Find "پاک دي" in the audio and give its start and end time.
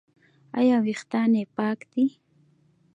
1.57-2.05